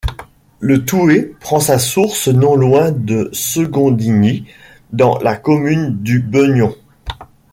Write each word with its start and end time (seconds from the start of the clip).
Le 0.59 0.83
Thouet 0.83 1.35
prend 1.41 1.59
sa 1.59 1.77
source 1.77 2.27
non 2.27 2.55
loin 2.55 2.89
de 2.91 3.29
Secondigny, 3.33 4.47
dans 4.91 5.19
la 5.19 5.35
commune 5.35 5.95
du 6.01 6.19
Beugnon. 6.19 6.75